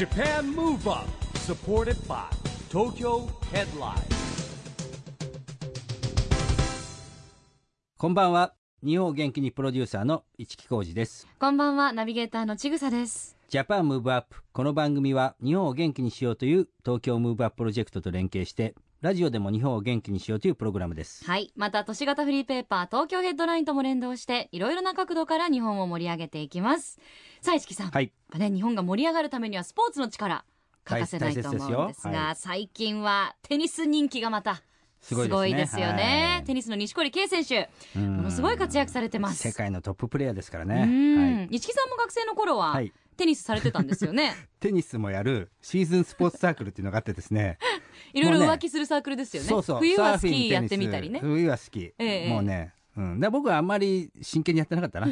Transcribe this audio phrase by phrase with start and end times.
[0.00, 2.16] JAPAN MOVE UP SUPPORTED BY
[2.70, 4.02] TOKYO HEADLINE.
[7.98, 8.54] こんばんは。
[8.82, 11.28] 日本を元気にプロデューサーの一木広治です。
[11.38, 13.36] こんばんは、ナビゲーターのちぐさです。
[13.50, 14.42] JAPAN MOVE UP。
[14.54, 21.50] この番組は日本を元気にしようという東京ムーブアッププロジェクトと連携してラジオでも日本を元気にしようというプログラムですはい。
[21.56, 26.98] また、都市型フリーペーパー、東京ヘッドラインとも連動して、いろいろな角度から日本を盛り上げていきます。
[27.40, 27.90] さあ、市木さん。
[27.90, 30.44] はいね、日本が盛り上がるためにはスポーツの力、
[30.84, 34.62] 欠かせないと思うんですが、はい最近はテニス人気がまた、
[35.00, 36.32] すごいですねよね。
[36.34, 39.38] はいテニスの錦織圭選手、うんものすごい活躍されてます。
[39.38, 41.48] 世界のトッププレーヤーですからうねん。
[41.50, 44.34] 市木さんも学生の頃は、はいテニスされてたんですよね。
[44.60, 47.58] テニスもやるシーズンスポーツサークルっていうのがあってですね
[48.12, 49.48] いろいろ浮気するサークルですよね。
[49.48, 49.78] そうそう。
[49.78, 51.20] 冬はスキーやってみたりね。
[51.20, 55.06] 冬はスキー、ええもうねうん、で僕はあんまり真剣にやってなかったな。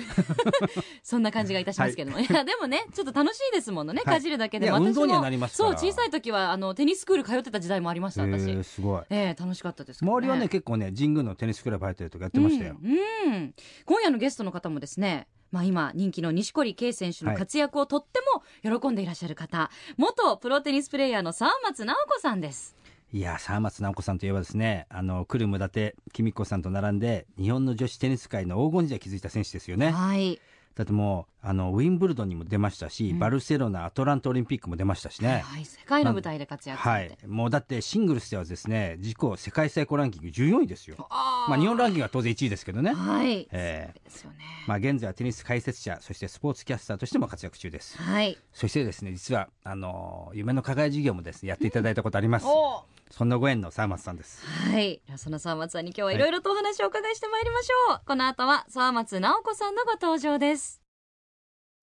[1.02, 4.14] そんな感じがいたしますけども、い、やでもねちょっと楽しいですものね、はい。
[4.16, 4.70] かじるだけで。
[4.70, 13.54] 私もそう小さい時はあのテニススクール通ってた時代もありました私、えーすごいええ楽しかったですね、周りはね結構ね神宮のテニスクラブ入ってるとかやってましたよ、うん、うん。
[13.84, 18.20] 今夜のゲストの方もですねまあ今人気の錦織圭選手の活躍をとって
[18.64, 22.76] も喜んでいらっしゃる方、元プロテニスプレーヤーの沢松直子さんです
[23.10, 29.90] いや沢松直子さんといえばですねあの来る無駄手公子さんと並んで日本の女子テニス界の黄金時代築いた選手ですよね。
[29.90, 30.38] はい。
[30.74, 33.18] だってもうあのウィンブルドンにも出ましたし、うん。
[33.18, 35.42] バルセロナアトランタオリンピックも出ましたしね。
[35.44, 37.18] はい、世界の舞台で活躍さはい。
[37.26, 40.96] もうだってシングルスではですね自己世界最高ランキング14位ですよ。
[41.08, 44.36] まあ日本ランキングは当然1位ですけどね、はい、えーですよね。
[44.68, 47.96] まあ現在はテニス解説者そしてスポーツキャスターとしても活躍中です。
[47.96, 48.38] はい。
[48.52, 55.00] そしてですね実はあの夢の課外授業もですねやっていただいたことあります、おそんなご縁の沢松さんですはい。
[55.16, 58.00] その沢松さんに今日はいろいろとお話をお伺いしてまいりましょう。
[58.06, 60.82] この後は沢松直子さんのご登場です。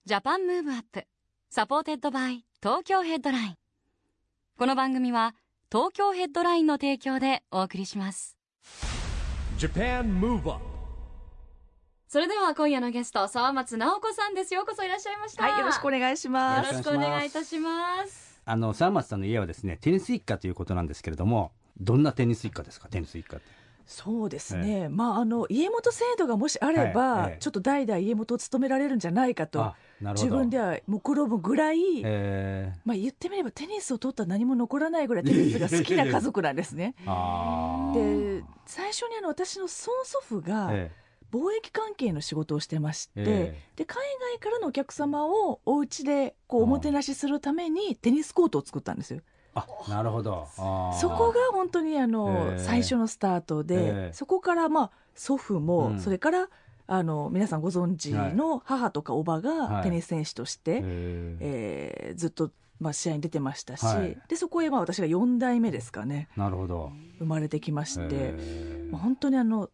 [0.06, 1.06] JAPAN MOVE UP.
[1.50, 3.56] SUPPORTED BY TOKYO HEADLINE。
[4.58, 5.36] この番組は
[5.72, 8.38] 東京ヘッドラインの提供でお送りします。
[12.08, 14.54] それでは今夜のゲスト、沢松奈生子さんです。
[14.54, 15.44] ようこそいらっしゃいました。
[15.44, 16.68] はい、よろしくお願いします。
[16.68, 18.25] よろしくお願いいたします。
[18.46, 22.88] あの沢松さんの家はですねテニス一家ということなんですけれどもどんなテニス一家ですか？
[22.88, 23.46] テニス一家って。
[23.88, 24.90] そうですね。
[24.90, 27.38] まあ、あの家元制度がもしあれば、はいええ。
[27.40, 32.02] ちょっと代々家元を務められるんじゃないかと自分では目論むぐらい。
[32.04, 36.96] えまあ、言ってみればテニスを取ったら何も残らないぐらいテニスが好きな家族なんですね。
[37.94, 40.92] で最初にあの私の曽祖父がえ
[41.32, 43.98] 貿易関係の仕事をしてまして、えで海
[44.38, 49.22] 外からのお客様をお家でこうおもてなしするためにテニスコートを作ったんですよ。
[49.56, 50.48] あなるほど。
[50.56, 52.60] そこが本当にあの、ええ。
[52.60, 54.14] 最初のスタートで、ええ。
[54.14, 56.00] そこからまあ祖父も、うん。
[56.00, 56.50] それから
[56.88, 59.42] あの皆さんご存知の母とかおばはい。
[59.44, 60.82] がテニス選手として、え。
[60.82, 64.18] ーえーずっと、まあ、試合に出てましたし、はい。
[64.28, 66.28] でそこへまあ私が4代目ですかね。
[66.36, 66.92] なるほど。
[67.20, 68.88] 生まれてきまして、え。
[68.90, 69.70] ーまあ本当にあの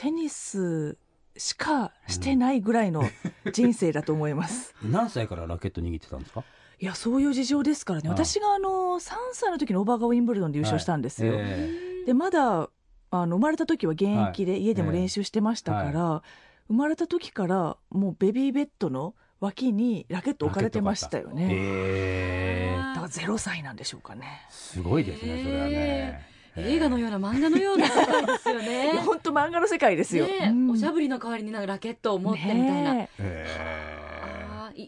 [0.00, 0.96] テニス
[1.36, 3.04] しかしてないぐらいの
[3.52, 4.74] 人生だと思います。
[4.82, 6.42] 何歳からラケット握ってたんですか？
[6.78, 8.08] いやそういう事情ですからね。
[8.08, 8.14] ああ。
[8.14, 11.34] 私があの3歳の時におばがウィンブルドンで優勝したんですよ。
[11.34, 12.04] はいえ。
[12.06, 12.70] でまだ
[13.10, 16.22] あの生まれた時は現役で家でも練習してましたから、
[16.68, 21.48] 生まれた時からもうベビーベッドの脇にラケット置かれてましたよーね。
[21.50, 24.46] えーだから0歳なんでしょうかね。
[24.48, 26.26] すごいですねそれはね
[26.66, 29.02] 映画のような漫画のような世界ですよ いねや。
[29.02, 30.26] 本当漫画の世界ですよ。
[30.26, 32.94] ねえうんおしゃぶりの代わりになんかラケットを持ってみたいな。
[32.94, 33.08] ね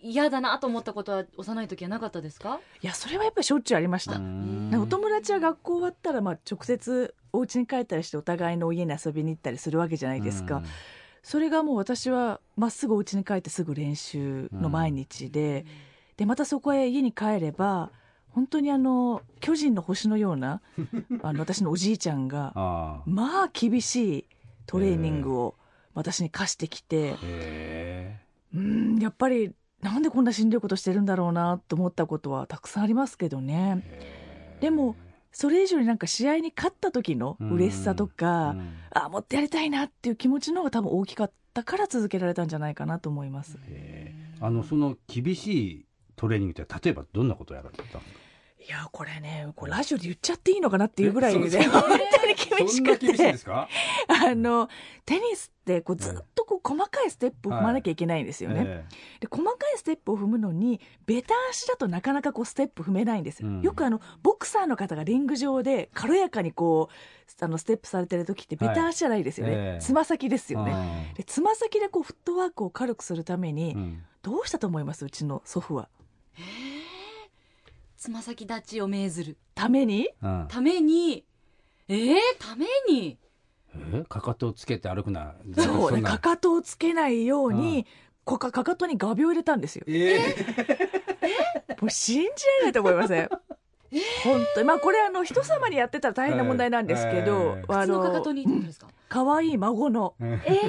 [0.05, 2.61] 嫌だなと思ったことは幼い時はなかったですか？
[2.77, 4.13] えいやそれはやっぱりしょっちゅうありました。
[4.13, 10.63] ーお友達は学校終わったらまあ直接お家に帰ったりしてお互いの家に遊びに行ったりするわけじゃないですか。
[11.23, 15.65] それがもう私はまっすぐお家に帰ってすぐ練習の毎日で、
[16.17, 17.91] でまたそこへ家に帰れば
[18.35, 20.61] 本当にあの巨人の星のような
[21.23, 24.27] あの私のおじいちゃんがあまあ厳しい
[24.67, 25.55] トレーニングを
[25.95, 28.21] 私に課してきてー、へ
[28.55, 29.53] うんやっぱり
[29.83, 33.83] なんでこんなしんどいことしてるんだろうなと思ったことはたくさんありますけどね。
[34.61, 34.95] でも
[35.33, 38.75] それ以上になんか試合に勝った時の嬉しさとか、うん。
[38.95, 43.59] あもっとやりたいなっていう気持ちの方が多分大きかったから続けられたんじゃないかなと思います。
[43.67, 45.87] へーあのその厳しい
[46.23, 48.23] トレーニングって例えばどんなことをやられてたんですか
[48.65, 53.37] いやこれねこれラジオで言っちゃっていいのかなっていうぐらいえね本当に厳しくて。
[53.37, 53.69] すか？
[54.07, 54.69] あの
[55.05, 58.63] テニスってこうずっとこう細かいステップを踏まなきゃいけないんですよね。
[58.65, 58.85] え
[59.19, 63.63] で細かいステップを踏むのにベタ足だとなかなかこうステップ踏めないんですよ、うん。
[63.63, 69.83] よくあのボクサーの方がリング上で軽やかにこうあのステップされてる時ってベタ足じゃないですよね、はいええ。
[69.83, 74.05] つま先ですえよね、でつま先でこうフットワークを軽くするために、うん。
[74.23, 75.05] どうしたと思います？
[75.05, 75.89] うちの祖父は
[77.97, 79.37] つま先立ちを命ずる。
[79.55, 80.09] ために？
[80.23, 80.47] うん。
[80.49, 81.25] ために？
[81.89, 83.19] えー、ために？
[83.75, 84.05] え？
[84.09, 85.35] かかとをつけて歩くな。
[85.57, 86.01] そうね。
[86.01, 86.11] んな。
[86.11, 87.61] かかとをつけないよううん。
[87.61, 87.87] に、
[88.25, 89.85] こかかかとに画鋲を入れたんですよ。
[89.87, 90.19] え
[91.81, 93.29] もう信じられないと思いません。
[94.25, 94.67] 本当に。
[94.67, 100.15] まあこれあの人様にやってたら大変な問題なんですけど、えあ靴のかかとのにってことですか、可愛い孫の。
[100.21, 100.61] ーえ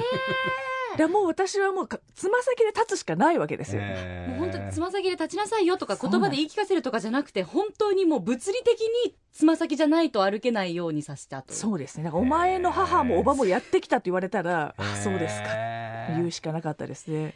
[0.96, 4.30] でもう私はもうかつま先で立つしかないわけですよ、えー。
[4.30, 11.52] もう本当につま先で立ちなさいよとか言葉で言い聞かせるとかじゃなくて本当にもう物理的につま先じゃないと歩けないようにさせたと。
[11.52, 12.10] そうですね。
[12.12, 15.48] お前の母もおばもやってきたと言われたら、あそうですか。
[15.50, 17.34] えー言うしかなかったですね。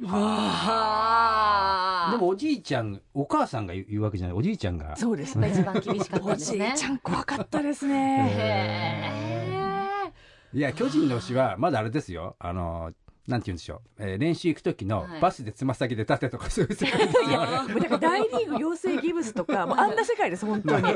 [0.00, 2.12] うわー。
[2.12, 4.36] でもおじいちゃんお母さんが言うわけじゃない。
[4.36, 4.96] おじいちゃんが。
[4.96, 5.50] そうですね。
[5.50, 6.74] 一番厳しかったですね。
[6.76, 9.57] じいちゃん怖かったですへねー
[10.54, 12.36] いや巨人の詩はまだあれですよ。
[12.38, 12.92] あの
[13.26, 15.20] なんて言うんでしょう、えー練習行く時のはい。
[15.20, 20.88] バスでつま先で立てとかそういう世界ですよだから大リーグ養成ギブスとか もうあんな世界です本当に。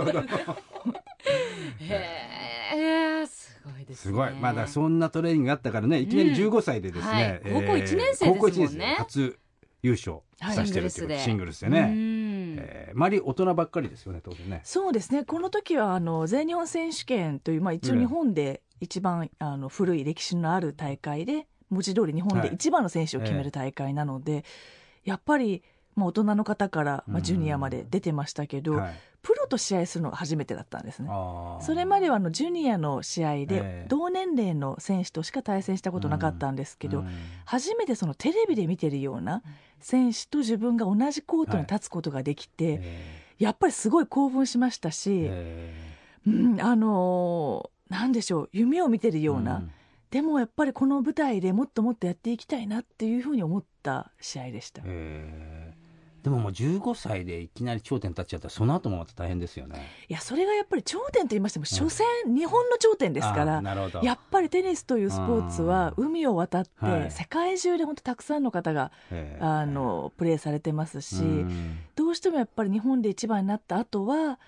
[1.80, 3.94] へえすごいですね。
[3.96, 4.32] すごい。
[4.34, 8.38] まだそんなトレーニングがあったからねいきなり15歳でですね、高校一年生ですもんね。
[8.38, 9.38] 高校一年生で初
[9.82, 11.66] 優勝させてるっていうシングルスで。
[11.66, 12.56] うね、ん。
[12.58, 14.60] えー、周り大人ばっかりですよね当然ね。
[14.64, 15.24] そうですね。
[15.24, 24.44] この時はあの全日本選手権という、まあ、一応日本で一番あの古い歴史のある大会で文字通り日本で一番の選手を決める大会なので、
[25.04, 25.62] やっぱり、
[25.94, 29.00] まあ、大人の方から、まあ、ジュニアまで出てましたけど、はい。
[29.22, 31.08] プロと試合するのが初めてだったんですね。
[31.60, 33.46] それまではあのジュニアの試合ええ。
[33.46, 37.08] で同年齢の選手としか対戦したことなかったんですけど、うん。
[37.44, 39.44] 初めてそのテレビで見てるような
[39.78, 45.30] 選手と自分が同じコートに立つことができて、えやっぱりすごい興奮しましたし、
[46.26, 49.70] うん、あのーなんでしょう夢を見てるーような、ん。
[50.10, 54.82] でもやっぱりこの舞台でもっともっとやっていきたいなっていうふうに思った試合でした。
[54.84, 55.74] え。
[55.78, 55.82] ー
[56.22, 59.82] でももう15歳でいきなり頂点立っちゃったらその後もまた大変ですよね。
[60.08, 63.60] いやそれがやっぱり頂点と言いましても、所詮日本の頂点ですから。
[64.02, 67.10] やっぱりテニスというスポーツは海を渡ってはい。
[67.10, 69.38] 世界中で本当たくさんの方がえ。
[69.40, 71.78] ーあのプレーされてますしうん。
[71.96, 74.38] どうしてもやっぱり日本で一番になった後は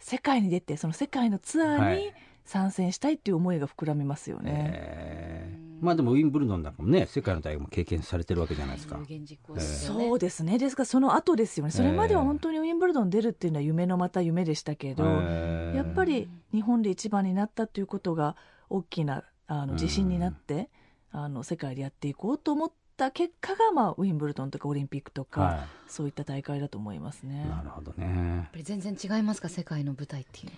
[0.00, 2.14] 世界に出てその世界のツアーにはい
[2.50, 4.72] 参戦したいっていう思いが膨らみますよね。
[4.74, 5.84] えー。
[5.84, 8.98] まあでもウィンブルドンなんかもね世界の大会も経験されてるわけじゃないですか。
[9.58, 10.58] そうですね。
[10.58, 11.72] ですからその後ですよね。
[11.72, 15.76] それまでは本当にウィンブルドン出るっていうのは夢のまた夢でしたけど、えー。
[15.76, 18.36] やっぱり日本で一番になったということが
[18.68, 20.70] 大きなあの自信になって、
[21.12, 27.44] あの世界でやっていこうと思った結果が、まあ、ウィンブルドンとかオリンピックとか、はそういった大会だと思いますね。
[27.46, 27.48] い、。
[27.48, 28.04] なるほどね。
[28.04, 29.48] やっぱり全然違いますか？
[29.48, 30.56] 世界の舞台っていうのは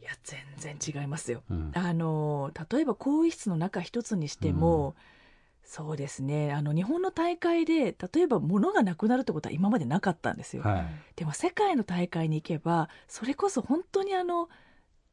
[0.00, 1.42] いや全然違いますよ。
[1.50, 1.72] うん。
[1.74, 4.94] あの例えば更衣室の中一つにしても、
[5.62, 6.52] そうですね。
[6.52, 10.62] あの日本の大会で例えば物がなくなるってことは今までなかったんですよ。
[10.62, 10.86] はい。
[11.16, 14.48] でも世界の大会に行けばそれこそ本当にあの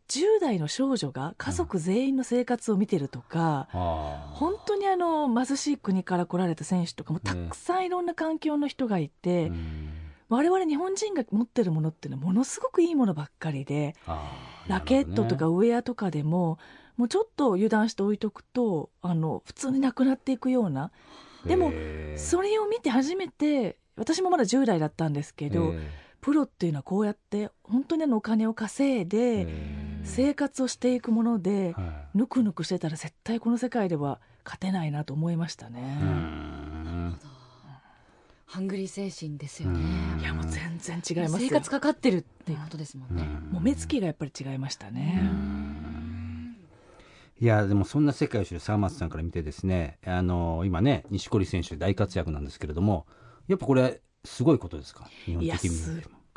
[0.08, 4.36] 10代の少女が家族全員の生活を見てるとか、あー。
[4.36, 9.97] 本当にあの貧しい国から来られた選手とかもたくさんいろんな環境の人がいて、うん
[10.30, 13.96] 我々日本人が持ってるものっていうのはものすごくいいものばっかりで
[14.68, 16.60] ラケットとかウェアとかでも
[16.98, 20.92] もうちょっと油断して置いとくとあの普通になくなっていくような。
[21.46, 21.72] でも
[22.18, 29.48] それを見て初めて私もまだ10代だったんですけど、へプロっていうのはこうやって本当にあのお金を稼いーでへ
[30.04, 31.76] 生活をしていくもので
[32.14, 36.87] ぬくぬくしてたら絶対この世界では勝てないなと思いましたね。
[38.48, 39.80] うんハングリー精神ですよね。
[40.16, 40.22] うん。
[40.22, 41.38] いやもう全然違いますよ。
[41.40, 45.22] 生活かかってるっていうことですもんね、もう目つきがやっぱり違いましたね。
[47.40, 53.06] いやでもそんな世界を知る沢松さんから見てですねあの今ね錦織選手大活躍なんですけれども
[53.48, 55.08] やっぱこれすごいことですか？
[55.26, 55.70] 日本的に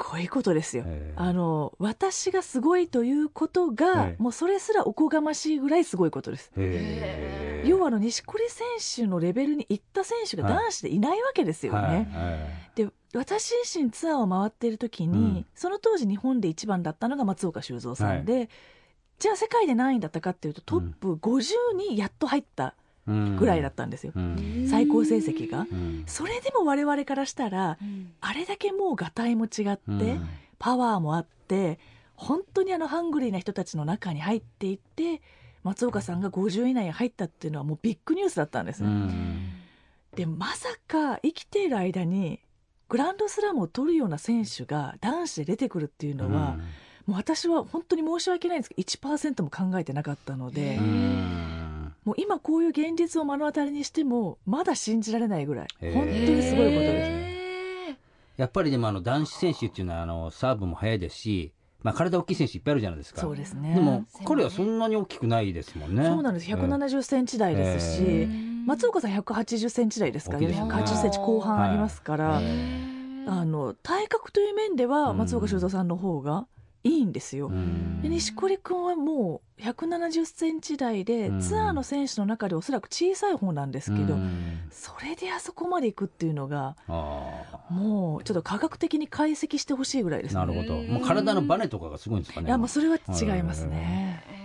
[0.02, 0.84] ごいことですよ。
[0.86, 4.22] えーあの私がすごいということが、ええ。
[4.22, 6.50] もうそれすらおこがましいぐらいすごいことです。
[6.56, 8.66] へー要はあの錦織選
[9.04, 11.78] 手のレベルに行った選手が男子でいないわけですよね。
[11.78, 12.70] はいはい。
[12.74, 15.46] で私自身ツアーを回っている時に、うん。
[15.54, 18.48] その当時日本で一番だったのが松岡修造さんで、
[19.18, 22.74] じゃあ世界で何位だったかっていうとトップ50にやっと入った
[23.38, 24.66] ぐらいだったんですよ、うん。
[24.68, 25.60] 最高成績が。
[25.60, 26.04] うん。
[26.06, 28.12] それでも我々からしたらうん。
[28.20, 30.28] あれだけもうがたいも違って、うん。
[30.60, 31.80] パワーもあって
[32.14, 35.22] 本当にあのハングリーな人たちの中に入っていって
[35.64, 38.82] 松岡さんが50位以内に入ったっていうのはもうビッグニュースだったんです
[40.14, 42.40] でまさか生きている間に
[42.88, 46.56] グランドスラムを取るような選手が男子で出てくるっていうのは、
[47.06, 48.82] もう私は本当に申し訳ないんですけど
[49.14, 51.49] 1%も考えてなかったので、うん
[52.10, 55.68] もう今こういう現実を目の当たりにしてもまだ信じられないぐらい。
[55.80, 57.08] 本当にすごいことです。
[57.08, 57.96] へ
[58.36, 61.52] やっぱりでもあの男子選手っていうのはあのサーブも速いですし、
[61.84, 63.20] まあ、体大きい選手いっぱいあるじゃないですか。
[63.20, 63.74] そうですね。
[63.74, 66.04] でも彼はそんなに大きくないですもんね。
[66.04, 66.50] そうなんです。
[66.50, 68.28] 170センチ台ですし、え
[68.66, 70.46] 松岡さん180センチ台ですからね。
[70.46, 70.82] 大きいですよね。
[70.82, 75.18] 180センチ後半ありますから、えあの体格という面ではうん。
[75.18, 76.48] 松岡修造さんの方が
[76.82, 77.48] いいんですよ。
[77.48, 90.40] うんで錦織君はもう170センチ台で、うんツアーの選手の中でおそらく小さい方なんですけど、うんそれであそこまで行くっていうのがあもうちょっと科学的に解析してほしいぐらいですね。
[90.40, 90.80] ーなるほど。
[90.82, 92.46] もう体のバネとかがすごいんですかね。
[92.46, 94.24] いやもうそれは違いますね。
[94.28, 94.40] えー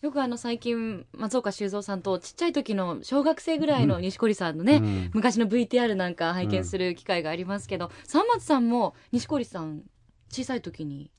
[0.00, 9.82] よくあの最近松岡修造さんとちっちゃい時の小学生ぐらいの錦織さんのね、うん昔の VTR なんか拝見する機会がありますけど、三松さんも錦織さん
[10.30, 11.10] 小さい時に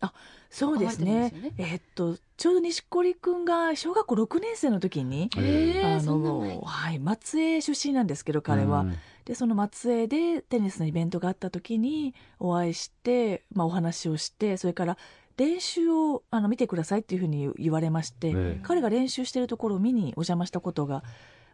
[0.49, 1.05] そうですね。
[1.11, 8.95] 関わってるんですよえっとちょうど錦織君が小学校6年生の時に、ええあのはい、松江出身なんですけど彼は、うん
[9.29, 14.97] でその松江でテニスのイベントがあった時にお会いして、まあ、お話をしてそれから
[15.37, 18.59] 練習をあの見てくださいっていうふうに言われまして、ええ。
[18.63, 21.03] 彼が練習してるところを見にお邪魔したことが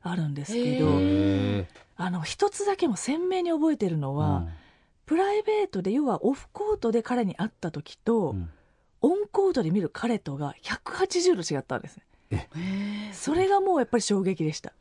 [0.01, 4.47] あるんですけど、へへあの一つだけも鮮明に覚えてるのーは、
[5.05, 8.49] プライベートで要はオフコートで彼に会った時と、うん。
[9.01, 12.03] オンコートで見る彼とが180度違ったんですね。
[12.55, 13.13] えー。
[13.13, 14.73] それがもうやっぱり衝撃でした。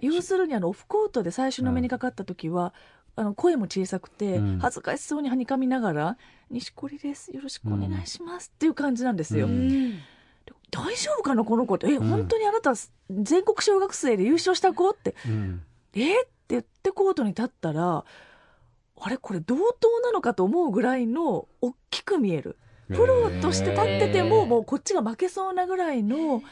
[0.00, 2.72] 要するにあのオフコートで最初の目にかかった時は、
[3.16, 4.58] あの声も小さくて、うん。
[4.60, 6.18] 恥ずかしそうにはにかみながら
[6.50, 7.34] 「錦織です。
[7.34, 9.46] よろしくお願いします」っていう感じなんですよ。
[9.46, 9.98] ううんん
[10.70, 12.72] 大丈夫かなこの子って「え、うん本当にあなた
[13.10, 15.14] 全国小学生で優勝した子?」って。
[15.26, 15.62] うん
[15.94, 16.22] 「え？
[16.22, 18.04] って言ってコートに立ったら
[19.06, 22.56] あれこれ同等なのかと思うぐらいの大きく見える。
[22.88, 26.42] プロとして立ってても、もうこっちが負けそうなぐらいの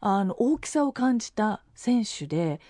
[0.00, 2.60] あの大きさを感じた選手で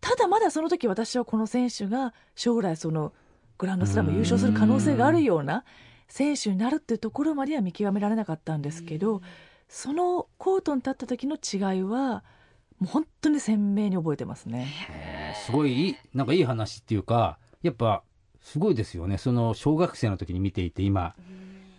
[0.00, 3.12] ただまだその時私はこの選手が将来その
[3.56, 5.64] グランドスラム優勝する可能性があるような
[6.08, 9.22] 選手になるっていうところまでは見極められなかったんですけど、
[9.68, 12.24] そのコートに立った時の違いは
[12.80, 15.36] もう本当に鮮明に覚えてますね。
[15.46, 18.02] すごいなんかいい話っていうかやっぱ
[18.48, 19.18] すごいですよね。
[19.18, 21.14] その小学生の時に見ていて今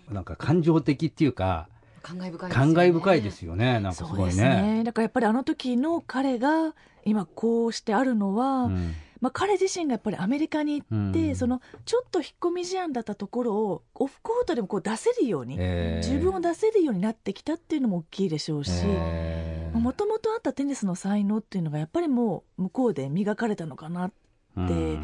[0.09, 1.67] なんか感情的っていうか
[2.01, 2.55] 感慨深いですよね。
[2.55, 3.73] 感慨深いですよね。
[3.79, 4.61] なんかすごいね。
[4.77, 4.83] ね。
[4.83, 8.93] だからやっぱりあの時の彼が今こうしてあるのは、うん。
[9.19, 11.35] まあ、彼自身がやっぱりアメリカに行って、うん。
[11.35, 24.11] そのちょっと引っ込み思案だったところをオフコートでもこう出せるように、えー自分を出せるようになってきたっていうのも大きいでしょうしえーもともとあったテニスの才能っていうのがやっぱりもう向こうで磨かれたのかな、
[24.57, 25.03] うん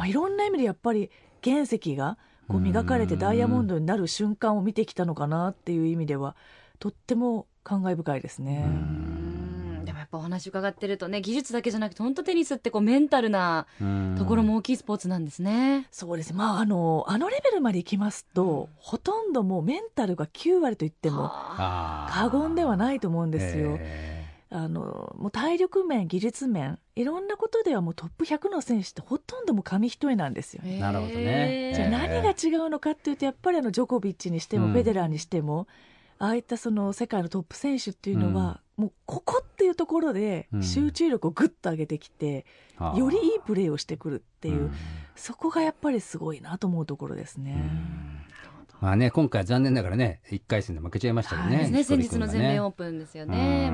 [0.00, 1.10] まあ、いろんな意味でやっぱり
[1.44, 2.16] 原石が
[2.48, 6.36] こう磨かれてダイヤモンドになる瞬間を見てきたのかなっていう意味では
[6.78, 8.64] とっても感慨深いですね。
[8.66, 9.84] うん。
[9.84, 13.66] でもやっぱお話伺ってるとね技術だけじゃなくて本当テニスってこうメンタルな
[14.16, 15.86] ところも大きいスポーツなんですね。
[15.90, 16.32] そうです。
[16.32, 22.30] ね、まあ、あのあのレベルまでいきますと、ほとんどもうメンタルが9割と言ってもはあ。
[22.30, 23.76] 過言ではないと思うんですよ。
[23.78, 24.19] え
[24.52, 30.62] あのもう体力面、技術面、いろんなことではもうトップ100の選手ってほとんどもう紙一重なんですよ。
[30.64, 31.72] なるほどね。
[31.74, 31.90] じゃあえー。
[31.90, 34.72] 何が違うのかっていうと、やっぱりあのジョコビッチにしても、うん。
[34.72, 35.68] フェデラーにしても、
[36.18, 40.62] ああいったその世界のトップ選手っていうのは、もうここっていうところでうん。
[40.64, 44.72] 集中力をぐっと上げてきて、ーよりいいプレーをしてくるっていう、うん。
[45.14, 47.70] そこがやっぱりすごいなと思うところですね。
[48.80, 51.68] まあね今回残念ながらね1回戦で負けちゃいましたけどね。
[51.70, 51.84] ね。
[51.84, 53.70] 先日の全米オープンですよね。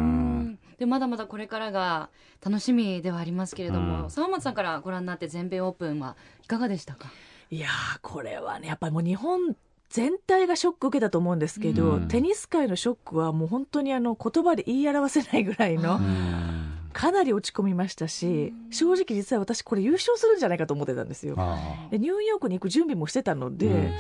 [0.79, 2.11] でまだまだこれからが
[2.45, 4.11] 楽しみではありますけれども、うん。
[4.11, 7.11] 沢松さんからご覧になって全米オープンはいかがでしたか？
[7.51, 9.57] いやーこれはねやっぱりもう日本
[9.89, 12.09] 全体がショック受けたと思うんですけど、うん。
[12.09, 16.73] テニス界のショックはもう本当にあの言葉で言い表せないぐらいのうん。
[16.93, 21.37] かなり落ち込みましたし正直実は私これ優勝するんじゃないかと思ってたんですよ。
[21.93, 23.93] ニューヨークに行く準備もしてたので、うん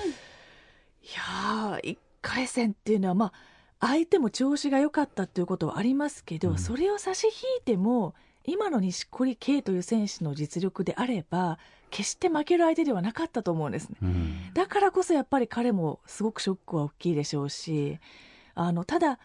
[1.06, 3.32] いやー1回戦っていうのはまあ
[3.78, 6.58] 相手も調子が良かったっていうことはありますけど、うん。
[6.58, 7.32] それを差し引い
[7.64, 11.58] ても今の錦織圭という選手の実力であれば
[11.90, 13.96] 決して負ける相手ではなかったと思うんですね。
[14.02, 14.54] ーうん。
[14.54, 17.98] だからこそやっぱり彼もすごくショックは大きいでしょうし
[18.54, 19.18] あのただ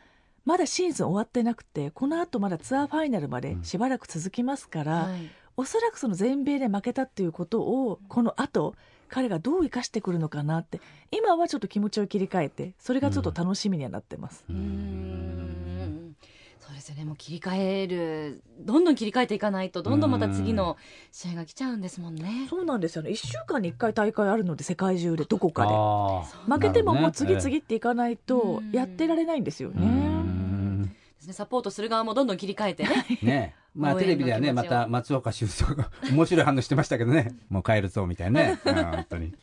[0.45, 5.29] まだシーズン終わってなくてこの後まだツアーファイナルまでしばらく続きますから、はい。
[5.57, 8.75] おそらくその全米で負けたっていうことをこの後
[9.11, 10.79] 彼がどう生かしてくるのかなって
[11.11, 14.45] 今はちょっと気持ちを切り替えてそれがちょっと楽しみにはなってます。
[14.49, 16.15] うーん。
[16.59, 17.05] そうですよね。
[17.05, 20.77] もう切り替えるどんどん切り替えていかないとどんどんまた次の
[21.11, 22.47] 試合が来ちゃうんですもんね。
[22.49, 23.09] そうなんですよね。
[23.09, 25.73] 1週間に1回大会あるので世界中でどこかで。
[26.47, 29.85] 負けてももう次々っていかないとやってられないんですようね。
[29.87, 30.83] ん。
[30.83, 30.89] で
[31.19, 31.33] すね。
[31.33, 33.05] サポートする側もどんどん切り替えてね。
[33.21, 37.35] ねまあテレビではねまた松岡修造が面白い反応してましたけどね。
[37.49, 38.59] もう帰るぞみたいなね。
[38.65, 39.33] うん本当に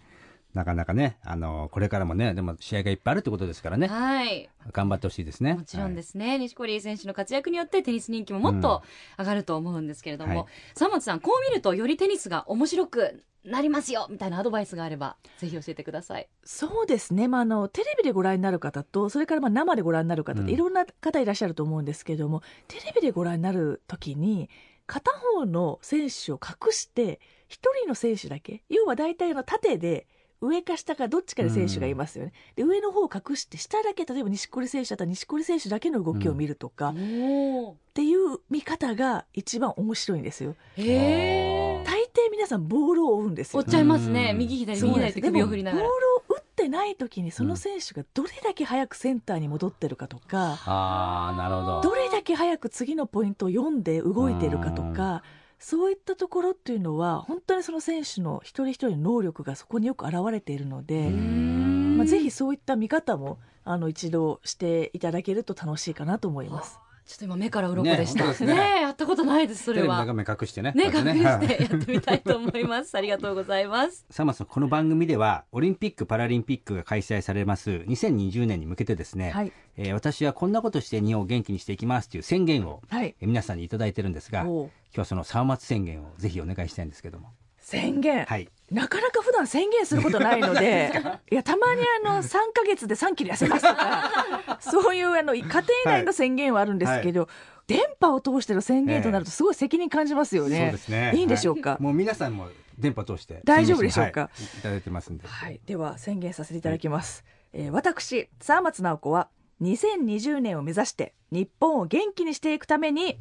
[0.55, 4.49] なかなかね、あのこれからもね、でも試合がいっぱいあるってことですからね、はい。
[4.73, 5.55] 頑張ってほしいですね。
[5.55, 8.83] もちろんですすね、錦織選手の活躍によってテニス人気ももっと
[9.19, 10.47] 上がると思うんですけれども、はい。
[10.75, 16.29] 沢松さん、こう見るとよりテニスが面白くなりますよみたいなアドバイスがあれば、ぜひ教えてください。
[16.45, 20.51] そうですね、まあ、あのテレビでご覧になる方とそれからまあ生でご覧になる方、うん。
[20.51, 24.51] いろんな方いらっしゃると思うんですけどもテレビでご覧になる時に
[24.87, 30.07] 片方の選手を隠して一人の選手だけ要は大体の縦で
[30.41, 41.85] 上か下かどっちかで選手がいますよね、で上の方を隠して下だけ例えば錦織選手だったら錦織選手だけの動きを見るとか、っおていう見方が一番面白いんですよへえ。
[41.85, 44.31] 大抵皆さんボールを追うんですよ追っちゃいますね。
[44.33, 45.85] うん右左右左って首を振りながら。
[45.85, 51.81] ボールを打ってない時にその選手がどれだけ早くセンターに戻ってるかとか、ああ、なるほど。
[51.83, 55.23] どれだけ早く次のポイントを読んで動いてるかとか、
[55.59, 66.79] そういったところっていうのは本当にその選手の一人一人の能力がそこによく現れているので、んまあ、ぜひそういった見方もあの一度していただけると楽しいかなと思います。
[67.09, 68.27] ちょっと今目から鱗でした。
[68.27, 69.97] ねねねえやったことないです、それは。
[69.97, 70.73] テレビの画面隠してね。
[70.73, 72.95] ね、隠してやってみたいと思います。
[72.99, 74.05] ありがとうございます。
[74.11, 87.31] さまさん、この番組では、オリンピック・パラリンピックが開催されます2020年に向けてですね、はい、えー私はこんなことして日本を元気にしていきますという宣言を、はいえー皆さんにいただいてるんですが、今日はその沢松宣言をぜひお願いしたいんですけども。
[87.69, 88.49] 宣言、はい。
[88.71, 90.91] なかなか普段宣言することないので、
[91.31, 97.29] いや、たまにあの、3ヶ月で3キロ痩せますとか、 そういうあの、家庭内の宣言はあるんですけど、
[97.67, 100.59] 電波を通しての宣言となるとすごい責任感じますよね。
[100.59, 101.13] そうですね。
[101.15, 101.73] いいんでしょうか？
[101.73, 102.49] はいもう皆さんも
[102.79, 103.43] 電波通して。
[103.45, 104.23] 大丈夫でしょうか？
[104.23, 105.29] はいいただいてますんで。
[105.29, 105.61] はい。
[105.67, 107.23] では、宣言させていただきます。
[107.53, 109.29] えー私、沢松直子は、
[109.61, 113.19] 2020年を目指して、日本を元気にしていくために、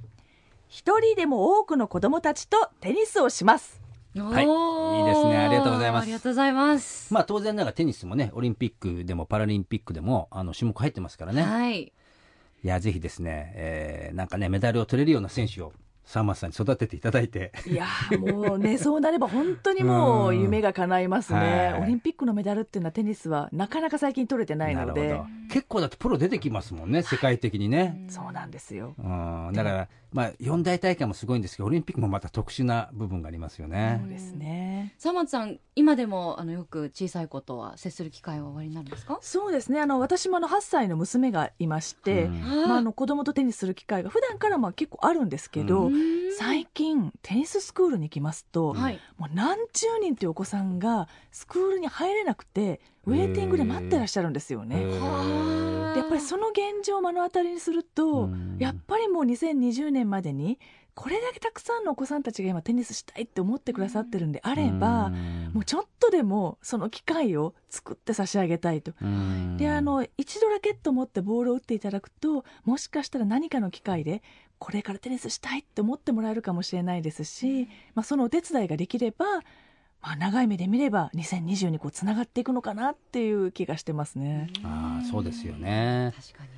[0.69, 3.86] 一人でも多くの子供たちとテニスをします。
[4.25, 7.13] はいいいですねありがとうございますありがとうございます。
[7.13, 11.43] まあ当然ながらテニスもね、オリンピックでもパラリンピックでも、あの、種目入ってますからね。
[11.43, 11.81] はい。
[11.83, 11.91] い
[12.63, 15.73] や、ぜひですね、えーなんかね、メダルを取れるような選手を、
[16.07, 21.39] 沢松さんに育てていただいて、いやーもうね、 そうなれば本当にもううん夢が叶いますね。
[21.39, 25.21] はいオリンピックのメダルっていうのはテニスはなかなか最近取れてないので。
[25.49, 28.05] 結構だってプロ出てきますもんね、世界的にね。
[28.09, 28.95] そうなんですよ。
[28.97, 34.09] うん、だから、まあ、四大大会もすごいんですけど、オリンピックもまた特殊な部分がありますよねそう。
[34.09, 34.93] ですね。
[34.97, 39.19] 沢松さん、今でもあのよく小さい子とは接する機会はおありになるんですか？
[39.21, 39.79] そうですね。
[39.79, 45.89] あの、私もあの8歳の娘がいまして、うんまあ、あの子供とテニスする機会が普段からまあ結構あるんですけど、
[46.37, 48.99] 最近テニススクールに行きますと、はい。
[49.17, 54.83] もう何十人というお子さんがスクールに入れなくてウェイティングで待ってらっしゃるんですよね。
[55.95, 60.57] やっぱりその現状を目の当たりにすると、うんやっぱりもう2020年までに
[60.97, 68.91] これだけたくさんのお子さんたちが今テニスしたいって思ってくださってるんであれば、うんもうちょっとでもその機会を作って差し上げたいと。
[69.01, 74.21] うんであの一度ラケットを持ってボールを打っていただくともしかしたら何かの機会で
[74.59, 79.25] これからテニスしたいって思ってもらえるかもしれないですし、まあ、そのお手伝いができれば、
[80.01, 84.49] まあ、長い目で見れば2020にこうつながっていくのかなっていう気がしてますね。
[84.63, 86.13] ああ、そうですよね。
[86.15, 86.49] 確かに。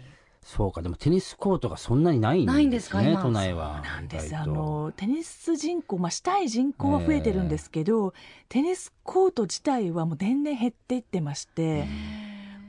[0.49, 2.53] そうか、でもテニスコートがそんなにないんですね。
[2.55, 3.83] ないんですか今都内は。
[3.85, 8.15] なんですあのテニス人口、まあ、したい人口は増えてるんですけど、
[8.49, 11.85] テニスコート自体はもう年々減っていってまして、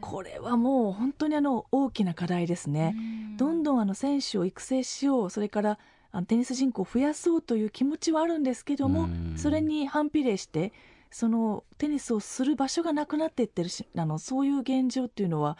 [0.02, 2.94] これはもう本当にあの大きな課題ですね。
[3.38, 5.78] どんどんあの選手を育成しよう、それから
[6.12, 10.74] あのテニス人口を増やそうという気持ちはあるんですけどもうん、それに反比例して、
[11.10, 15.56] そのテニスをする場所がなくなっていってるし、あのそういう現状っていうのは、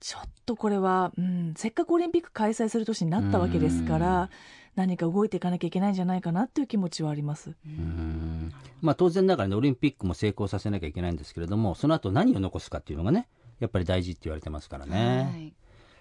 [0.00, 4.30] ちょっとこれは、うん、せっかくオリンピック開催する年になったわけですかうんら、
[4.76, 7.54] 何か動いていかなきゃいけないんじゃないかなっていう気持ちはあります。
[7.66, 15.30] うんまあ当然ながらね、オリンピックも成功させなきゃいけないんですけれども、その後何を残すかっていうのがね、やっぱり大事って言われてますからね。
[15.32, 15.52] はい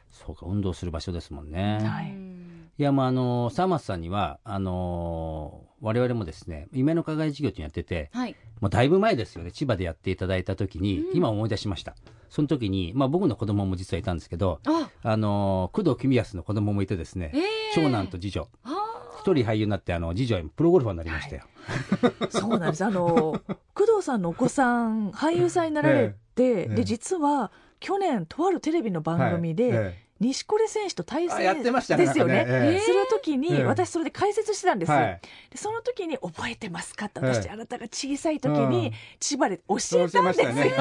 [0.10, 1.80] そうか、運動する場所ですもんね。
[1.84, 2.48] はいうん
[2.80, 8.36] いや、まあ、あの、サーマスさんには、あの、我々もですね、夢の課外事業ってやってて、はい。
[8.62, 11.96] もうだいぶ前ですよね、千葉でやっていただいた時に、今思い出しました。
[12.30, 17.42] その時に、まあ僕の子供も実はいたんですけど、あ、あの、工藤公康の子供もいてですね、えー
[17.76, 18.72] 長男と次女、あ
[19.20, 21.44] 一人俳優になって、あの、次女は今プロゴルファーになりましたよ。
[22.30, 22.84] そうなんです。
[22.86, 23.40] あの、
[23.74, 32.34] 工藤さんのお子さん、俳優さんになられて、 ええで、実は、去年、とあるテレビの番組で、はいえ錦織選手と対戦ましたねですよね。
[32.34, 32.80] ねええ。
[32.80, 34.92] する時に、ええ私それで解説してたんです。
[34.92, 35.22] よ、はい。
[35.52, 38.70] でその時に「覚えてますか?」ってええ私、あなたが小さい時うん。
[38.70, 40.42] に千葉で教えたんです。
[40.42, 40.72] よ、ね。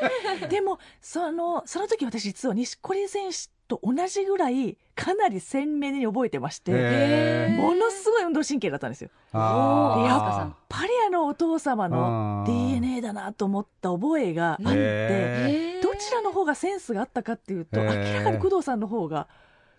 [0.48, 9.10] でもそのその時私実は錦織選手と同じぐらいかなり鮮明に覚えてまして、ものすごい運動神経だったんですよ。
[9.32, 10.04] あー。
[10.04, 19.28] やっぱりあのお父様の DNA だなと思った覚えがあってちらの方がセンスがあったかっていうとへ明ーらかに工藤さんの方が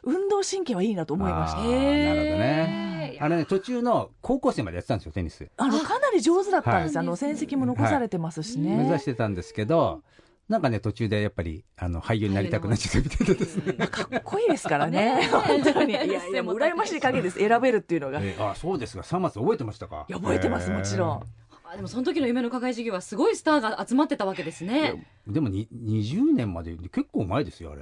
[0.04, 1.60] 運動神経はいいなと思いました。
[1.60, 3.18] なるほどね。
[3.20, 5.48] あのね途中の高校生までやってたんですよテニス。
[5.58, 7.06] あのかなり上手だったんです、はい。
[7.06, 10.02] あの戦績も残されてますしね、目指してたんですけど
[10.48, 13.74] なんかね途中でやっぱりあの俳優になりたくなっちゃったみたいでですね。
[13.88, 15.28] かっこいいですからね。
[15.32, 15.92] 本当に。
[15.92, 17.40] いやいやもう羨ましい限りです。
[17.40, 18.20] 選べるっていうのが。
[18.22, 20.06] いえーあそうですか3月覚えてましたか？
[20.08, 21.24] や覚えてますもちろん
[21.70, 25.06] あでもその時の夢の課外授業はすごいスターが集まってたわけですね。
[25.28, 27.82] でもに20年まで結構前ですよあれ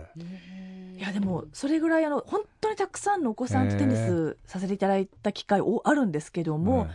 [0.98, 6.88] いやでもそれぐらいあの本当にたくさんのお子さんとテニスさせていただいた機会おあるんですけども、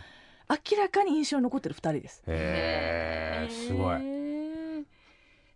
[0.49, 4.20] 明らかに印象に残ってる2人ですへえすごいい。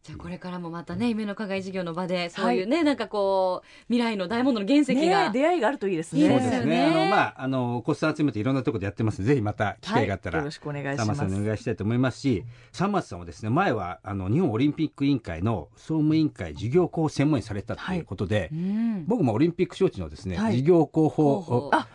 [0.05, 6.29] じゃあこれからもまたね夢の課外授業の場でそういうね、なんかこう未来の大物の原石ねが、出会いがあるといいですね。
[6.29, 6.85] ですよね。
[6.85, 10.43] あのまああのお子さん集めていろんなところでやってますぜひまた機会があったら、はい。
[10.43, 19.05] よろしくお願いしさんまますさんにお願いしたいと思いますし、三松さんはですね、前はあの日本オリンピック委員会の総務委員会事業広報専門員されたということで、うん。
[19.07, 20.57] 僕もオリンピック招致のですね、はい。
[20.57, 21.87] 事業広報あ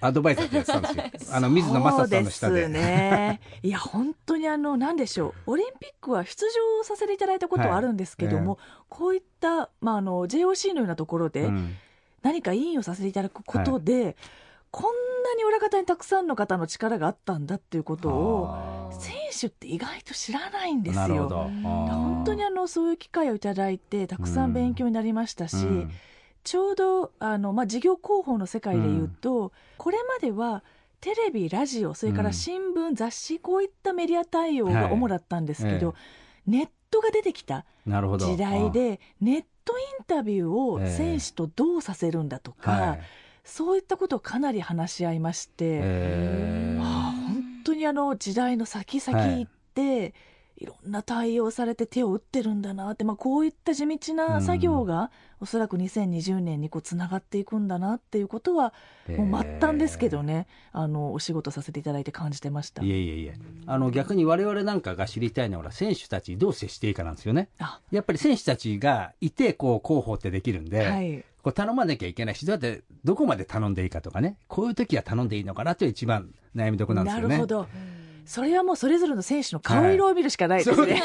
[0.00, 1.30] アドバイザーってやってたんですよ。
[1.36, 2.60] あの水野正さんの下で。
[2.60, 3.40] ですね。
[3.62, 5.52] いや、 本当にあの、なんでしょう。
[5.52, 11.76] オリンピックは出場させていただいたことはあるんですけども、こういった、まあ、あの、JOC のようなところで、うん
[12.26, 14.16] 何か委員をさせていただくことで、
[14.72, 14.84] こん
[15.22, 21.28] なに裏方にたくさんの方の力があったんだっていうことを、選手って意外と知らないんですよ。
[21.28, 25.90] 本当にあのそういう機会をいただいてたくさん勉強になりましたし、うん
[26.46, 30.62] ちょうどあの、まあ、事業広報の世界でいうと、これまでは
[31.00, 35.96] テレビラジオそれから新聞、雑誌こういったメディア対応が主だったんですけど、
[36.46, 37.64] えネットが出てきた。
[37.84, 43.00] 時代でネットインタビューを選手とどうさせるんだとか、はい
[43.48, 50.12] そういったことをかなり話し合いまして、えーああ本当にあの時代の先々行って、い、
[50.64, 58.72] ろんな対応されて手を打ってるんだなって、まあ、こういった地道な作業が、おそらく2020年にこうつながっていくんだなっていうことは、
[59.08, 60.46] もう末端ですけどね。
[60.72, 62.82] あのお仕事させていただいて感じてました。
[62.82, 63.34] いえいえいえ。
[63.66, 67.50] あの逆に我々なんかが知りたいのは選手たちにどう接していいかなんですよね。
[67.58, 67.80] あ。
[67.90, 71.24] やっぱり選手たちがいてこう広報ってできるんで、はい。
[71.42, 74.38] こう頼まなきゃいけないしどうやってどこまで頼んでいいかとかね。
[74.48, 77.28] こういう時は頼んでいいのかなという一番悩みどころなんですよね。
[77.28, 77.68] なるほど
[78.26, 81.02] それはもうそれぞれの選手の顔色を見るしかないですね、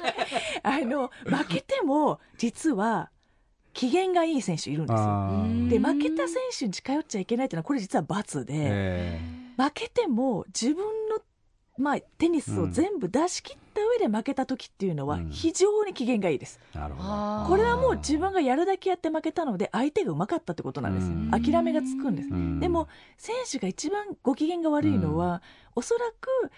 [0.62, 3.10] あの負けても実は
[3.72, 5.68] 機嫌がいい選手いるんですよ。
[5.68, 9.20] で負けた選手に近寄っちゃいけないっていうのはこれ実は罰で、え
[9.56, 11.18] 負けても自分の、
[11.76, 15.30] まあ、テニスを全部出し切った上で負けた時っていうのはうん。
[15.30, 17.08] 非常に機嫌がいいです、ーなるほど。
[17.08, 17.48] あー。
[17.48, 21.30] これはもう自分がやるだけやって負けたので相手がうまかったってことなんですうん。
[21.30, 22.28] 諦めがつくんです。
[22.28, 22.60] うん。
[22.60, 25.42] でも選手が一番ご機嫌が悪いのは、
[25.74, 26.50] おそらく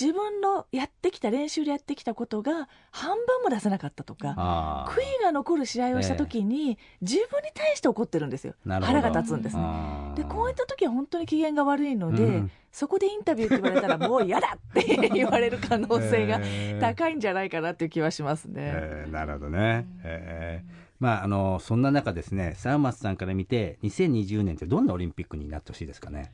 [0.00, 8.54] 自分のやってきた練習でやってきたことが半分も出せなかったとか悔いが残る試合をした時に、自分に対して怒ってるんですよ。
[8.66, 9.56] 腹が立つんです。
[9.58, 10.16] あー。
[10.16, 12.50] でこういった時は本当に機嫌が悪いので、うん。
[12.70, 18.54] そこでインタビューって言われたらもう嫌だって言われる可能性が えー高いんじゃないかなっていう気はしますね。
[18.74, 26.32] えーなるほどね、えーまああのそんな中ですね沢松さんから見て2020年ってどんなオリンピックになってほしいですかね？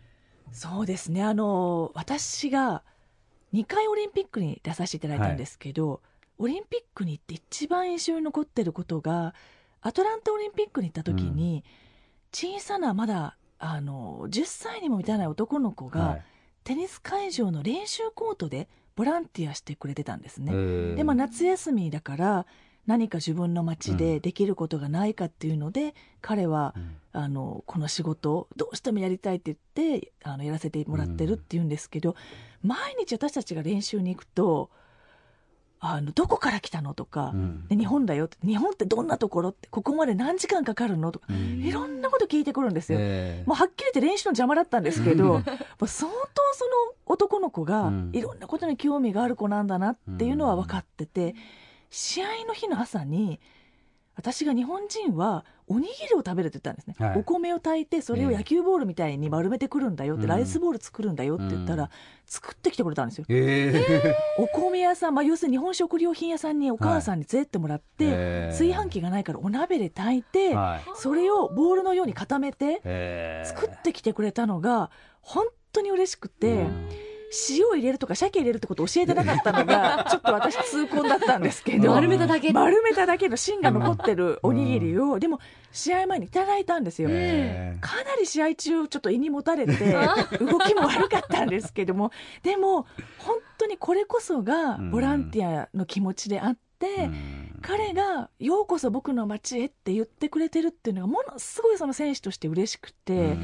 [0.53, 1.23] そうですね。
[1.23, 2.83] あの私が
[3.55, 6.01] 2回オリンピックに出させていただいたんですけど、
[6.39, 9.35] オリンピックに行って一番印象に残ってることが
[9.81, 11.65] アトランタオリンピックに行った時に、
[12.33, 16.23] 小さなまだあの10歳にも満たない男の子が、はい。
[16.65, 20.53] テニス会場の練習コートでボランティアしてくれてたんですね。
[20.53, 20.95] えー。
[20.97, 22.47] でまあ、夏休みだから
[22.87, 32.15] 何か自分の街でできることがないかっていうので、彼はうんあのこの仕事をどうしてもやりたいって言ってあのやらせてもらってるっていうんですけど、
[32.63, 34.71] 毎日私たちが練習に行くと
[35.81, 37.67] あのどこから来たのとか、うん。
[37.69, 41.61] で日本だよって日本ってどんなところってここまで何時間かかるのとか、うん。
[41.61, 42.99] いろんなこと聞いてくるんですよ。
[43.01, 46.11] えーもうはっきり言って練習の邪魔だったんですけど、相当その
[47.07, 48.11] 男の子がうん。
[48.13, 51.35] いろんなことに興味がある子なんだなっていうのは分かってて、
[51.91, 53.41] 試合の日の朝に
[54.19, 57.19] 私が日本人はおにぎりを食べるって言ったんですね、はい。
[57.21, 60.15] お米を炊いてそれを野球ボールみたいに丸めてくるんだよ。
[60.15, 60.29] って、うん。
[60.29, 61.89] ライスボール作るんだよって言ったら、うん。
[62.27, 63.27] 作ってきてくれたんですよ。
[63.29, 63.73] え
[64.39, 70.81] お米屋さん、まあ、要するに日本食料品屋さんにお母さんに連れてってもらって、へー炊飯器がないからお鍋で炊いて、ーはい。
[70.97, 76.89] それをボールのように固めてえー作ってきてくれたのが本当に嬉しくて、うん
[77.51, 82.53] 塩を入れるとか鮭入れるってことを教えてなかったのが ちょっと私痛恨だったんですけど丸めただけ。
[82.53, 87.09] 丸めただけの芯が残ってるおにぎりを、でも試合前にいただいたんですよ。
[87.13, 87.77] え。
[87.77, 89.73] ーかなり試合中ちょっと胃にもたれて
[90.41, 92.11] 動きも悪かったんですけども
[92.43, 92.87] でも
[93.19, 97.49] 本当にこれこそがボランティアの気持ちであって、うん。
[97.61, 103.37] 彼が「ようこそ僕の街へ」って言ってくれてるっていうのがものすごいその選手として嬉しくて。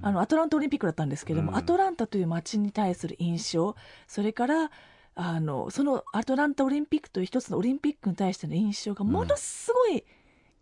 [0.00, 1.56] うんあのアトランタオリンピックだったんですけども、うん。
[1.56, 4.70] アトランタという街に対する印象それから
[5.14, 10.04] あのそのアトランタオリンピックという一つのオリンピックに対しての印象がものすごい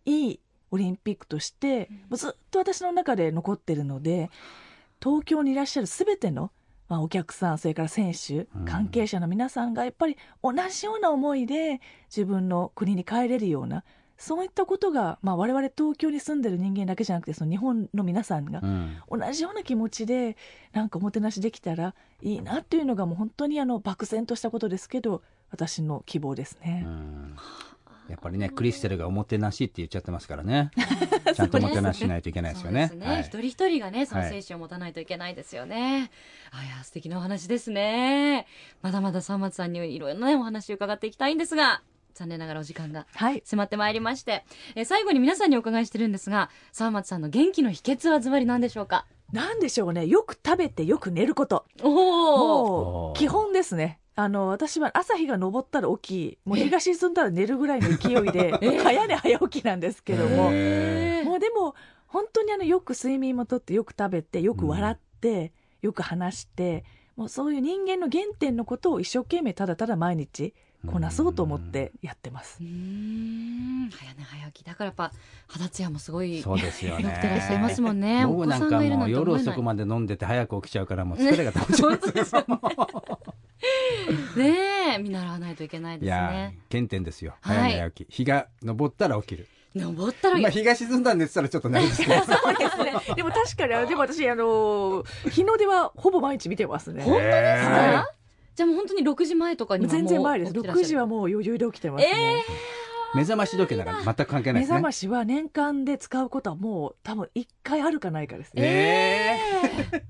[0.05, 0.39] いい
[0.71, 4.29] オリンピックとして、もうずっと私の中で残ってるので
[5.03, 6.51] 東京にいらっしゃる全ての、
[6.87, 8.65] まあ、お客さんそれから選手うん。
[8.65, 13.83] 関係者の皆さんがやっぱり同じような思いで自分の国に帰れるような
[14.17, 18.97] そういったことが、まあ、我々東京に住んでる人間だけじゃなくてその日本の皆さんがうん。
[19.09, 20.37] 同じような気持ちで
[20.73, 26.83] なんかおもてなしできたらいいなっていうのがもう本当にあの漠然としたことですけど私の希望ですね。
[26.85, 27.35] うん。
[28.09, 30.71] やっぱりねクリステルがおもてなしって言っちゃってますからね。
[31.33, 32.91] ちゃんとおもてなししないといけないですよね。
[33.21, 36.11] 一人一人がね、その精神を持たないといけないですよね。
[36.51, 38.45] あいや、素敵なお話ですね。
[38.81, 41.81] まだまだ三松さんにいろいろなね、お話を伺っていきたいんですが、
[42.15, 43.43] 残念ながらお時間がはい。
[43.45, 44.43] 迫ってまいりまして、
[44.75, 49.05] えー最後に皆さんにお伺いしてるんですが、三松さんの元気の秘訣はズバリ何でしょうか？
[49.31, 50.05] なんでしょうね。
[50.07, 51.65] よく食べてよく寝ること。
[51.83, 51.89] お
[52.39, 53.99] もう基本ですね。
[54.17, 60.51] あの私は朝日が昇ったら起きもう日が沈んだら寝るぐらいの勢いで 早寝早起きなんですけども。
[60.53, 61.75] へもうでも
[62.07, 65.51] 本当にあのよく睡眠もとってよく食べてよく笑って、
[65.81, 66.85] よく話して
[67.17, 70.53] もうそういう人間の原点のことを一生懸命ただただ毎日
[70.85, 72.57] こなそうと思ってやってます。
[72.61, 72.63] う。
[72.63, 73.89] ーん。
[73.91, 74.65] 早寝早起き。
[74.65, 75.11] だからやっぱ
[75.47, 77.19] 肌ツヤもすごいそうですよね。
[77.21, 78.25] てらっしゃいますもんね。
[78.25, 82.45] お 子僕なんかさんがいるなんてもう夜遅くまで飲んでて早く起きちゃうからもう疲れが溜まっちゃう本当ですよ。
[84.37, 84.97] ね ねえ。
[84.99, 87.35] 見習わないといけないですいやねー原点ですよ。
[87.41, 87.57] はい。
[87.57, 88.13] 早寝早起き。
[88.13, 89.47] 日が昇ったら起きる。
[89.75, 92.13] 登ったらまあ日が沈んだんでったらちょっとないですけど。
[92.23, 92.93] そうですね。
[93.15, 97.03] でも確かに、でも私、あの、日の出はほぼ毎日見てますね。
[97.03, 98.07] 本当ですへか？
[98.55, 100.51] じゃあもう本当に6時前とかにはもう全然前です。
[100.53, 100.87] 6起きてらっしゃる？
[100.87, 102.43] 時はもう余裕で起きてますね。
[103.13, 108.61] 目覚まし時計なんか全く関係ないですね目覚ましは年間で使うことはもう多分1回あるかないかですね。
[108.63, 109.39] え
[109.93, 110.03] え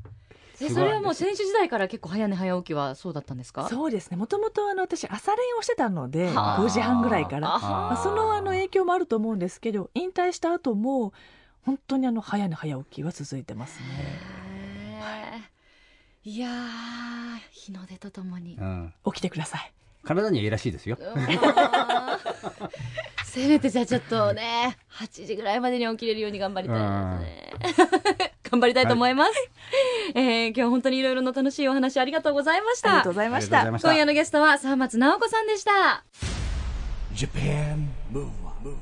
[0.55, 3.67] すごいそれはもう選手時代から結構早寝早起きはそうだったんですか？
[3.67, 4.17] そうですね。
[4.17, 7.55] もともとあの私朝練をしてたので、はあ5時半ぐらいから。
[7.55, 11.13] あまあ、そのあの影響もあると思うんですけど、引退した後も
[11.63, 13.85] 本当にあの早寝早起きは続いてますね。
[16.27, 16.51] いやー
[17.51, 18.57] 日の出とともに。
[18.57, 18.93] ーうん。
[19.05, 19.71] 起きてください。
[20.03, 20.97] 体にはいいらしいですよ。
[23.23, 26.79] せめてじゃあちょっとね8時ぐらいまでに起きれるように頑張りたい
[27.59, 28.33] ですね。
[28.49, 29.31] 頑張りたいと思います、
[30.15, 32.89] えー今日は本当にいろいろな楽しいお話ありがとうございました。
[32.89, 33.61] ありがとうございました。
[33.61, 33.79] ありがとうござい。
[33.79, 33.87] ました。
[33.89, 36.03] 今夜のゲストは沢松直子さんでした
[37.13, 38.75] Japan Move Up,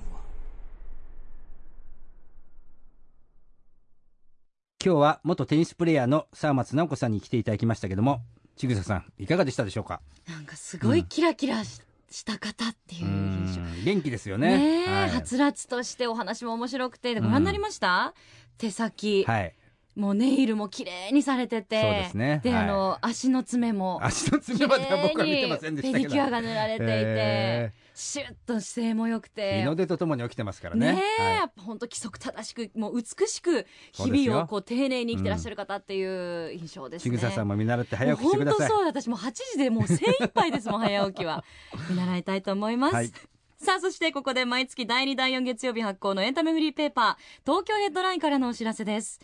[4.86, 8.20] 今日は元テニスプレーヤーの沢松直子さんに来ていただきましたけども
[8.58, 10.02] ちぐささんいかがでしたでしょうか？
[10.28, 11.80] なんかすごいキラキラし,、
[12.12, 13.46] した方っていううん。
[13.48, 13.62] 印象。
[13.86, 14.86] 元気ですよね。
[15.10, 17.18] はつらつとしてお話も面白くて。
[17.18, 18.14] ご覧になりました、
[18.58, 19.56] 手先、はい。
[19.96, 21.82] もうネイルも綺麗にされてて。
[21.82, 22.42] そうですね。
[22.44, 26.10] はいあの足の爪も足の爪までは僕は見てませんでしたけど。
[26.10, 29.60] ペディキュアが塗られていて、へシュッと姿勢も良くーて。
[29.60, 30.94] 日の出とともに起きてますからね。
[30.94, 31.36] ねえ、はい。
[31.36, 37.12] やっぱ本当規則正しくもう美しく日々をこう丁寧に生きてらっしゃる方っていう印象ですね。
[37.12, 38.68] ちぐささんも見習って早起きしてください。
[38.68, 40.70] 本当そう私もう8時でもう精一杯です。
[40.70, 41.44] もん早起きは。
[41.90, 43.12] 見習いたいと思います、はい。
[43.58, 49.20] さあそしてここで毎月第2第4月曜日発行のエンタメフリーペーパー東京ヘッドラインからのお知らせです。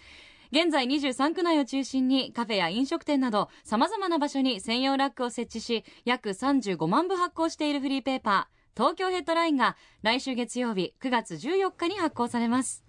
[0.51, 12.85] 現在23区内を中心にカフェや飲食店など様々な場所に専用ラックを設置し約35万部発行しているフリーペーパー東京ヘッドラインが来週月曜日9月14日に発行されます。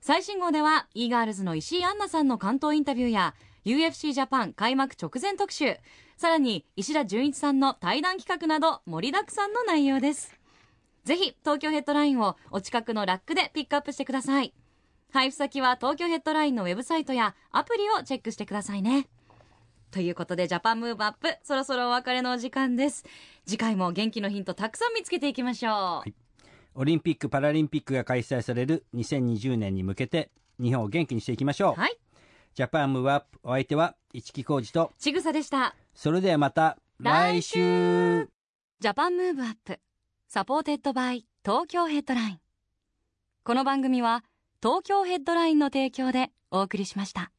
[0.00, 3.34] 最新号では e ガールズの石井杏奈さんの巻頭インタビューや
[3.64, 5.76] UFC ジャパン開幕直前特集
[6.16, 10.38] さらに石田純一さんの対談企画など盛りだくさんの内容です。
[11.02, 14.54] ぜひ東京ヘッドラインをお近くのラックでピックアップしてください。
[15.12, 19.08] 配布先は東京ヘッドラインのウェブサイトやアプリをチェックしてくださいね。
[19.92, 23.04] ということで JAPAN MOVE UP そろそろお別れのお時間です。
[23.46, 26.14] 次回も元気のヒントたくさん見つけていきましょう、い。
[26.74, 31.98] オリンピック・パラリンピックが開催される2020年に向けて日本を元気にしていきましょう、はい。
[32.54, 35.76] JAPAN MOVE UP お相手は一木広治とちぐさでした。
[35.94, 38.28] それではまた来週。
[38.80, 39.78] JAPAN MOVE UP
[40.26, 42.40] SUPPORTED BY TOKYO HEADLINE。
[43.44, 44.24] この番組は
[44.62, 47.30] 東京ヘッドラインの提供でお送りしました。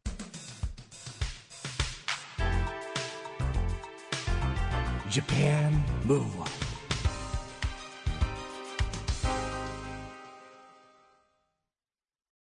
[5.14, 5.84] Japan.
[6.06, 6.42] Move.
[6.42, 6.63] Up